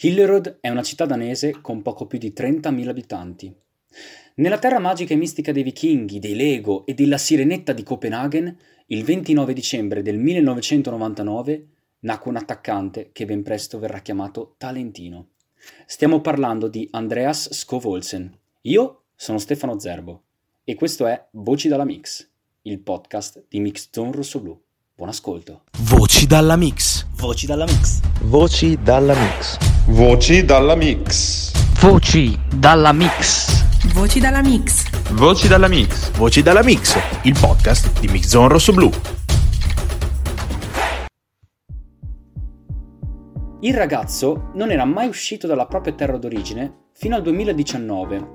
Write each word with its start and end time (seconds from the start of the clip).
Hillerød 0.00 0.58
è 0.60 0.68
una 0.68 0.84
città 0.84 1.06
danese 1.06 1.60
con 1.60 1.82
poco 1.82 2.06
più 2.06 2.20
di 2.20 2.32
30.000 2.36 2.86
abitanti. 2.86 3.52
Nella 4.36 4.58
terra 4.58 4.78
magica 4.78 5.12
e 5.12 5.16
mistica 5.16 5.50
dei 5.50 5.64
vichinghi, 5.64 6.20
dei 6.20 6.36
Lego 6.36 6.86
e 6.86 6.94
della 6.94 7.18
Sirenetta 7.18 7.72
di 7.72 7.82
Copenaghen, 7.82 8.56
il 8.86 9.02
29 9.02 9.52
dicembre 9.52 10.02
del 10.02 10.16
1999 10.16 11.66
nacque 12.00 12.30
un 12.30 12.36
attaccante 12.36 13.10
che 13.10 13.24
ben 13.24 13.42
presto 13.42 13.80
verrà 13.80 13.98
chiamato 13.98 14.54
Talentino. 14.56 15.30
Stiamo 15.84 16.20
parlando 16.20 16.68
di 16.68 16.86
Andreas 16.92 17.50
Skovolsen. 17.50 18.32
Io 18.62 19.02
sono 19.16 19.38
Stefano 19.38 19.80
Zerbo 19.80 20.22
e 20.62 20.76
questo 20.76 21.08
è 21.08 21.26
Voci 21.32 21.66
dalla 21.66 21.84
Mix, 21.84 22.24
il 22.62 22.78
podcast 22.78 23.46
di 23.48 23.58
Mix 23.58 23.88
Zone 23.90 24.12
Rosso 24.12 24.38
Blu. 24.38 24.62
Buon 24.94 25.08
ascolto. 25.08 25.64
Voci 25.78 26.28
dalla 26.28 26.54
Mix. 26.54 27.04
Voci 27.16 27.46
dalla 27.46 27.64
Mix. 27.64 28.00
Voci 28.22 28.78
dalla 28.80 29.14
Mix. 29.14 29.77
Voci 29.90 30.44
dalla 30.44 30.74
Mix. 30.74 31.50
Voci 31.80 32.38
dalla 32.54 32.92
Mix. 32.92 33.64
Voci 33.94 34.20
dalla 34.20 34.42
Mix. 34.42 34.86
Voci 35.12 35.48
dalla 35.48 35.66
Mix. 35.66 36.10
Voci 36.10 36.42
dalla 36.42 36.62
Mix, 36.62 36.98
il 37.22 37.34
podcast 37.40 37.98
di 37.98 38.06
Mix 38.08 38.26
Zone 38.26 38.48
Rosso 38.48 38.74
Blu. 38.74 38.90
Il 43.60 43.74
ragazzo 43.74 44.50
non 44.52 44.70
era 44.70 44.84
mai 44.84 45.08
uscito 45.08 45.46
dalla 45.46 45.66
propria 45.66 45.94
terra 45.94 46.18
d'origine 46.18 46.90
fino 46.92 47.16
al 47.16 47.22
2019. 47.22 48.28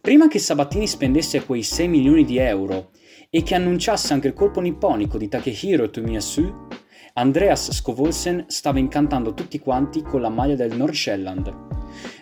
Prima 0.00 0.26
che 0.26 0.40
Sabatini 0.40 0.88
spendesse 0.88 1.44
quei 1.44 1.62
6 1.62 1.86
milioni 1.86 2.24
di 2.24 2.38
euro 2.38 2.90
e 3.30 3.44
che 3.44 3.54
annunciasse 3.54 4.12
anche 4.12 4.26
il 4.26 4.34
colpo 4.34 4.60
nipponico 4.60 5.18
di 5.18 5.28
Takehiro 5.28 5.88
Tomiyasu, 5.88 6.66
Andreas 7.14 7.70
Skovolsen 7.72 8.44
stava 8.46 8.78
incantando 8.78 9.34
tutti 9.34 9.58
quanti 9.58 10.02
con 10.02 10.20
la 10.20 10.28
maglia 10.28 10.54
del 10.54 10.76
Nordsjælland. 10.76 11.54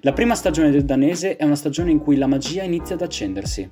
La 0.00 0.12
prima 0.12 0.34
stagione 0.34 0.70
del 0.70 0.84
danese 0.84 1.36
è 1.36 1.44
una 1.44 1.56
stagione 1.56 1.90
in 1.90 1.98
cui 1.98 2.16
la 2.16 2.26
magia 2.26 2.62
inizia 2.62 2.94
ad 2.94 3.00
accendersi. 3.00 3.70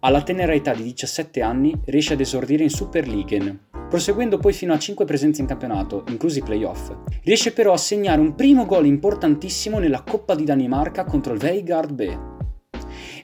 Alla 0.00 0.22
tenera 0.22 0.54
età 0.54 0.72
di 0.72 0.84
17 0.84 1.42
anni 1.42 1.74
riesce 1.86 2.12
ad 2.12 2.20
esordire 2.20 2.62
in 2.62 2.70
Superligaen, 2.70 3.58
proseguendo 3.88 4.38
poi 4.38 4.52
fino 4.52 4.72
a 4.72 4.78
5 4.78 5.04
presenze 5.04 5.40
in 5.40 5.48
campionato, 5.48 6.04
inclusi 6.08 6.38
i 6.38 6.42
playoff. 6.42 6.94
Riesce 7.24 7.52
però 7.52 7.72
a 7.72 7.78
segnare 7.78 8.20
un 8.20 8.36
primo 8.36 8.66
gol 8.66 8.86
importantissimo 8.86 9.78
nella 9.78 10.02
Coppa 10.02 10.36
di 10.36 10.44
Danimarca 10.44 11.04
contro 11.04 11.32
il 11.32 11.40
Veigard 11.40 11.92
B. 11.92 12.18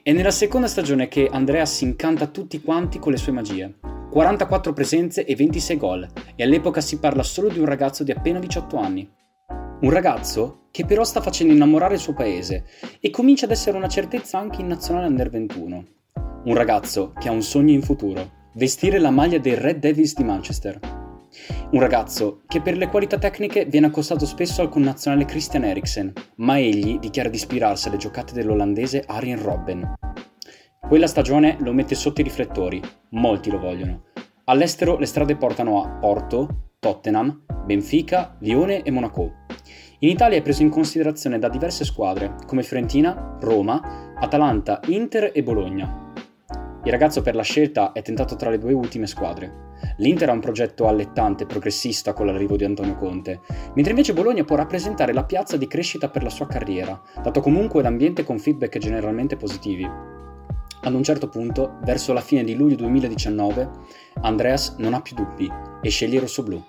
È 0.03 0.13
nella 0.13 0.33
seconda 0.33 0.67
stagione 0.67 1.07
che 1.07 1.29
Andreas 1.31 1.81
incanta 1.83 2.27
tutti 2.27 2.61
quanti 2.61 2.99
con 2.99 3.13
le 3.13 3.19
sue 3.19 3.33
magie. 3.33 3.92
44 4.13 4.75
presenze 4.75 5.25
e 5.25 5.35
26 5.35 5.77
gol, 5.79 6.07
e 6.37 6.43
all'epoca 6.45 6.83
si 6.83 6.99
parla 6.99 7.23
solo 7.23 7.49
di 7.49 7.59
un 7.59 7.65
ragazzo 7.65 8.05
di 8.05 8.11
appena 8.11 8.39
18 8.39 8.77
anni. 8.77 9.11
Un 9.81 9.89
ragazzo 9.89 10.67
che 10.71 10.85
però 10.85 11.03
sta 11.03 11.23
facendo 11.23 11.55
innamorare 11.55 11.95
il 11.95 12.01
suo 12.01 12.13
paese 12.13 12.67
e 13.01 13.09
comincia 13.09 13.47
ad 13.47 13.53
essere 13.53 13.79
una 13.79 13.89
certezza 13.89 14.37
anche 14.37 14.61
in 14.61 14.67
nazionale 14.67 15.07
under 15.07 15.31
21. 15.31 15.85
Un 16.45 16.55
ragazzo 16.55 17.15
che 17.19 17.29
ha 17.29 17.33
un 17.33 17.41
sogno 17.41 17.73
in 17.73 17.81
futuro, 17.81 18.51
vestire 18.57 18.99
la 18.99 19.11
maglia 19.11 19.39
dei 19.39 19.55
Red 19.55 19.79
Devils 19.79 20.15
di 20.15 20.25
Manchester. 20.25 20.79
Un 21.71 21.81
ragazzo 21.81 22.43
che 22.47 22.61
per 22.61 22.77
le 22.77 22.89
qualità 22.89 23.17
tecniche 23.17 23.65
viene 23.65 23.87
accostato 23.87 24.27
spesso 24.27 24.61
al 24.61 24.69
connazionale 24.69 25.25
Christian 25.25 25.65
Eriksen, 25.65 26.13
ma 26.37 26.59
egli 26.59 26.99
dichiara 26.99 27.31
di 27.31 27.37
ispirarsi 27.37 27.89
alle 27.89 27.97
giocate 27.97 28.35
dell'olandese 28.35 29.05
Arjen 29.07 29.43
Robben. 29.43 29.95
Quella 30.87 31.07
stagione 31.07 31.57
lo 31.61 31.73
mette 31.73 31.95
sotto 31.95 32.21
i 32.21 32.25
riflettori, 32.25 32.83
molti 33.11 33.51
lo 33.51 33.59
vogliono. 33.59 34.03
All'estero 34.45 34.99
le 34.99 35.07
strade 35.07 35.37
portano 35.37 35.83
a 35.83 35.89
Porto, 35.89 36.73
Tottenham, 36.79 37.45
Benfica, 37.65 38.37
Lione 38.41 38.83
e 38.83 38.91
Monaco. 38.91 39.47
In 40.01 40.11
Italia 40.11 40.37
è 40.37 40.43
preso 40.43 40.63
in 40.63 40.69
considerazione 40.69 41.39
da 41.39 41.49
diverse 41.49 41.85
squadre, 41.85 42.35
come 42.47 42.63
Fiorentina, 42.63 43.39
Roma, 43.41 44.15
Atalanta, 44.19 44.81
Inter 44.89 45.31
e 45.33 45.43
Bologna. 45.43 46.13
Il 46.85 46.91
ragazzo 46.91 47.23
per 47.23 47.37
la 47.37 47.43
scelta 47.43 47.93
è 47.93 48.03
tentato 48.03 48.37
tra 48.37 48.51
le 48.51 48.59
due 48.59 48.73
ultime 48.73 49.07
squadre. 49.07 49.71
L'Inter 49.99 50.29
ha 50.29 50.33
un 50.33 50.41
progetto 50.41 50.89
allettante 50.89 51.45
e 51.45 51.47
progressista 51.47 52.13
con 52.13 52.27
l'arrivo 52.27 52.57
di 52.57 52.65
Antonio 52.65 52.97
Conte, 52.97 53.41
mentre 53.75 53.93
invece 53.93 54.13
Bologna 54.13 54.45
può 54.45 54.57
rappresentare 54.57 55.13
la 55.13 55.25
piazza 55.25 55.57
di 55.57 55.67
crescita 55.67 56.11
per 56.11 56.23
la 56.23 56.31
sua 56.31 56.47
carriera, 56.47 57.01
dato 57.23 57.41
comunque 57.41 57.83
l'ambiente 57.83 58.25
con 58.25 58.39
feedback 58.39 58.79
generalmente 58.79 59.37
positivi. 59.37 60.12
Ad 60.85 60.95
un 60.95 61.05
certo 61.05 61.29
punto, 61.29 61.79
verso 61.83 62.13
la 62.13 62.21
fine 62.21 62.43
di 62.43 62.57
luglio 62.57 62.75
2019, 62.75 63.71
Andreas 64.23 64.75
non 64.79 64.95
ha 64.95 65.01
più 65.01 65.15
dubbi 65.15 65.49
e 65.81 65.89
sceglie 65.89 66.17
il 66.17 66.23
rossoblu. 66.23 66.61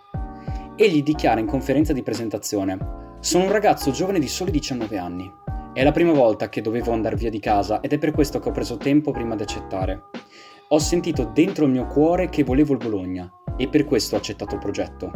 Egli 0.75 1.01
dichiara 1.01 1.39
in 1.39 1.47
conferenza 1.47 1.93
di 1.93 2.03
presentazione: 2.03 2.77
Sono 3.21 3.45
un 3.45 3.51
ragazzo 3.51 3.89
giovane 3.89 4.19
di 4.19 4.27
soli 4.27 4.51
19 4.51 4.97
anni. 4.99 5.31
È 5.73 5.83
la 5.83 5.91
prima 5.91 6.11
volta 6.11 6.47
che 6.47 6.61
dovevo 6.61 6.91
andare 6.91 7.15
via 7.15 7.31
di 7.31 7.39
casa 7.39 7.79
ed 7.81 7.91
è 7.91 7.97
per 7.97 8.11
questo 8.11 8.37
che 8.37 8.49
ho 8.49 8.51
preso 8.51 8.77
tempo 8.77 9.09
prima 9.09 9.35
di 9.35 9.41
accettare. 9.41 10.03
Ho 10.67 10.77
sentito 10.77 11.31
dentro 11.33 11.65
il 11.65 11.71
mio 11.71 11.87
cuore 11.87 12.29
che 12.29 12.43
volevo 12.43 12.73
il 12.73 12.79
Bologna 12.79 13.31
e 13.57 13.67
per 13.67 13.83
questo 13.83 14.13
ho 14.13 14.19
accettato 14.19 14.53
il 14.53 14.61
progetto. 14.61 15.11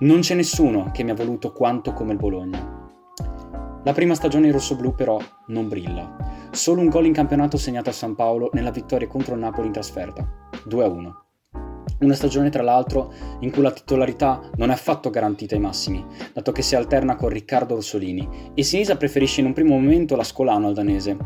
Non 0.00 0.20
c'è 0.20 0.34
nessuno 0.34 0.90
che 0.92 1.02
mi 1.04 1.10
ha 1.10 1.14
voluto 1.14 1.52
quanto 1.52 1.94
come 1.94 2.12
il 2.12 2.18
Bologna. 2.18 2.81
La 3.84 3.92
prima 3.92 4.14
stagione 4.14 4.46
in 4.46 4.52
rossoblu 4.52 4.94
però 4.94 5.18
non 5.48 5.68
brilla. 5.68 6.48
Solo 6.52 6.80
un 6.80 6.88
gol 6.88 7.06
in 7.06 7.12
campionato 7.12 7.56
segnato 7.56 7.90
a 7.90 7.92
San 7.92 8.14
Paolo 8.14 8.50
nella 8.52 8.70
vittoria 8.70 9.08
contro 9.08 9.34
il 9.34 9.40
Napoli 9.40 9.66
in 9.66 9.72
trasferta, 9.72 10.24
2-1. 10.68 11.10
Una 11.98 12.14
stagione 12.14 12.48
tra 12.48 12.62
l'altro 12.62 13.12
in 13.40 13.50
cui 13.50 13.62
la 13.62 13.72
titolarità 13.72 14.50
non 14.56 14.70
è 14.70 14.72
affatto 14.72 15.10
garantita 15.10 15.56
ai 15.56 15.60
massimi, 15.60 16.04
dato 16.32 16.52
che 16.52 16.62
si 16.62 16.76
alterna 16.76 17.16
con 17.16 17.28
Riccardo 17.28 17.74
Orsolini 17.74 18.52
e 18.54 18.62
Sinisa 18.62 18.96
preferisce 18.96 19.40
in 19.40 19.46
un 19.46 19.52
primo 19.52 19.74
momento 19.74 20.14
la 20.14 20.24
Scolano 20.24 20.68
al 20.68 20.74
danese. 20.74 21.16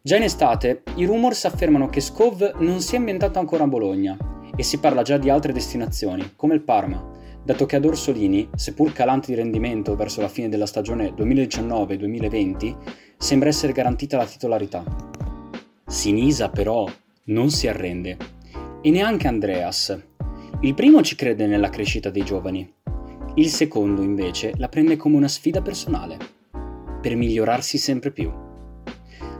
Già 0.00 0.16
in 0.16 0.22
estate 0.22 0.84
i 0.96 1.04
rumors 1.04 1.44
affermano 1.46 1.88
che 1.88 2.00
Skov 2.00 2.58
non 2.58 2.80
si 2.80 2.94
è 2.94 2.98
ambientato 2.98 3.40
ancora 3.40 3.64
a 3.64 3.68
Bologna 3.68 4.16
e 4.54 4.62
si 4.62 4.78
parla 4.78 5.02
già 5.02 5.18
di 5.18 5.30
altre 5.30 5.52
destinazioni, 5.52 6.32
come 6.36 6.54
il 6.54 6.62
Parma, 6.62 7.11
dato 7.44 7.66
che 7.66 7.76
ad 7.76 7.84
Orsolini, 7.84 8.48
seppur 8.54 8.92
calante 8.92 9.28
di 9.28 9.34
rendimento 9.34 9.96
verso 9.96 10.20
la 10.20 10.28
fine 10.28 10.48
della 10.48 10.66
stagione 10.66 11.12
2019-2020, 11.14 12.76
sembra 13.18 13.48
essere 13.48 13.72
garantita 13.72 14.16
la 14.16 14.26
titolarità. 14.26 14.84
Sinisa 15.86 16.48
però 16.50 16.88
non 17.24 17.50
si 17.50 17.68
arrende, 17.68 18.16
e 18.80 18.90
neanche 18.90 19.28
Andreas. 19.28 20.00
Il 20.60 20.74
primo 20.74 21.02
ci 21.02 21.14
crede 21.16 21.46
nella 21.46 21.70
crescita 21.70 22.10
dei 22.10 22.24
giovani, 22.24 22.72
il 23.34 23.48
secondo 23.48 24.02
invece 24.02 24.52
la 24.56 24.68
prende 24.68 24.96
come 24.96 25.16
una 25.16 25.28
sfida 25.28 25.62
personale, 25.62 26.18
per 27.00 27.16
migliorarsi 27.16 27.78
sempre 27.78 28.10
più. 28.10 28.30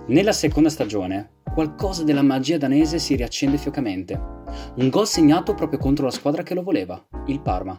Nella 0.06 0.32
seconda 0.32 0.68
stagione, 0.68 1.41
qualcosa 1.52 2.02
della 2.04 2.22
magia 2.22 2.58
danese 2.58 2.98
si 2.98 3.14
riaccende 3.14 3.58
fiocamente 3.58 4.32
un 4.76 4.88
gol 4.88 5.06
segnato 5.06 5.54
proprio 5.54 5.78
contro 5.78 6.04
la 6.04 6.10
squadra 6.10 6.42
che 6.42 6.54
lo 6.54 6.62
voleva, 6.62 7.02
il 7.26 7.40
Parma, 7.40 7.76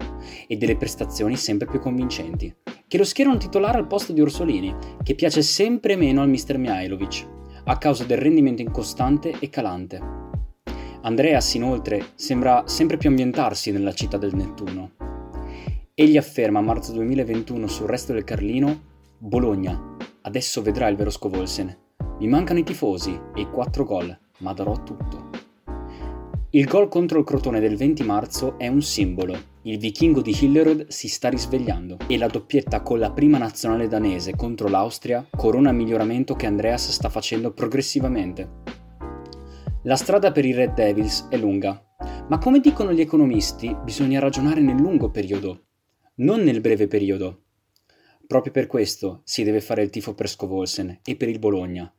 e 0.48 0.56
delle 0.58 0.78
prestazioni 0.78 1.36
sempre 1.36 1.68
più 1.68 1.80
convincenti, 1.80 2.54
che 2.88 2.98
lo 2.98 3.04
schierano 3.04 3.38
titolare 3.38 3.78
al 3.78 3.88
posto 3.88 4.14
di 4.14 4.22
Orsolini, 4.22 4.76
che 5.04 5.16
piace 5.16 5.42
sempre 5.42 5.96
meno 5.96 6.22
al 6.22 6.30
mister 6.30 6.58
Mihailovic, 6.58 7.28
a 7.66 7.78
causa 7.78 8.04
del 8.04 8.18
rendimento 8.18 8.62
incostante 8.62 9.36
e 9.40 9.50
calante. 9.50 10.00
Andreas, 11.02 11.54
inoltre, 11.56 12.12
sembra 12.16 12.64
sempre 12.66 12.98
più 12.98 13.10
ambientarsi 13.10 13.72
nella 13.72 13.94
città 13.94 14.18
del 14.18 14.36
Nettuno. 14.36 14.92
Egli 15.94 16.18
afferma 16.18 16.60
a 16.60 16.64
marzo 16.64 16.92
2021 16.94 17.68
sul 17.68 17.88
resto 17.88 18.14
del 18.14 18.24
Carlino 18.24 18.92
Bologna, 19.18 19.96
adesso 20.22 20.62
vedrà 20.62 20.88
il 20.88 20.96
vero 20.96 21.10
Scovolsen. 21.10 21.83
Mi 22.20 22.28
mancano 22.28 22.60
i 22.60 22.64
tifosi 22.64 23.20
e 23.36 23.42
i 23.42 23.50
quattro 23.50 23.84
gol, 23.84 24.18
ma 24.40 24.54
darò 24.54 24.82
tutto. 24.84 25.30
Il 26.52 26.66
gol 26.66 26.88
contro 26.88 27.18
il 27.18 27.26
Crotone 27.26 27.60
del 27.60 27.76
20 27.76 28.04
marzo 28.04 28.60
è 28.60 28.68
un 28.68 28.84
simbolo. 28.84 29.36
Il 29.64 29.80
vichingo 29.80 30.22
di 30.22 30.38
Hillerød 30.40 30.88
si 30.88 31.08
sta 31.08 31.30
risvegliando 31.30 31.98
e 32.08 32.16
la 32.18 32.28
doppietta 32.28 32.84
con 32.84 33.00
la 33.00 33.12
prima 33.12 33.40
nazionale 33.40 33.88
danese 33.88 34.36
contro 34.36 34.68
l'Austria 34.68 35.26
corona 35.36 35.72
il 35.72 35.76
miglioramento 35.76 36.36
che 36.36 36.46
Andreas 36.46 36.92
sta 36.92 37.10
facendo 37.10 37.54
progressivamente. 37.54 38.62
La 39.82 39.96
strada 39.96 40.32
per 40.32 40.46
i 40.46 40.54
Red 40.54 40.76
Devils 40.76 41.28
è 41.30 41.38
lunga, 41.38 41.84
ma 42.30 42.38
come 42.38 42.60
dicono 42.60 42.94
gli 42.94 43.02
economisti 43.02 43.76
bisogna 43.84 44.20
ragionare 44.20 44.62
nel 44.62 44.76
lungo 44.76 45.10
periodo, 45.10 45.64
non 46.18 46.42
nel 46.42 46.62
breve 46.62 46.88
periodo. 46.88 47.46
Proprio 48.28 48.54
per 48.54 48.68
questo 48.68 49.22
si 49.24 49.44
deve 49.44 49.60
fare 49.60 49.82
il 49.82 49.90
tifo 49.90 50.14
per 50.14 50.30
Scovolsen 50.30 51.00
e 51.04 51.16
per 51.16 51.30
il 51.30 51.40
Bologna, 51.40 51.92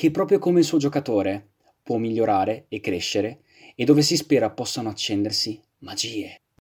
che 0.00 0.10
proprio 0.10 0.38
come 0.38 0.60
il 0.60 0.64
suo 0.64 0.78
giocatore 0.78 1.48
può 1.82 1.98
migliorare 1.98 2.64
e 2.68 2.80
crescere 2.80 3.40
e 3.74 3.84
dove 3.84 4.00
si 4.00 4.16
spera 4.16 4.48
possano 4.48 4.88
accendersi 4.88 5.60
magie. 5.80 6.39